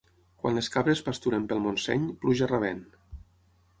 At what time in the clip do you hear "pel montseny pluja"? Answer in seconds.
1.51-2.49